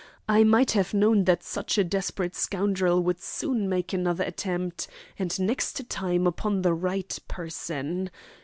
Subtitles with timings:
[0.27, 4.87] I might have known that such a desperate scoundrel would soon make another attempt,
[5.19, 8.09] and next time upon the right person.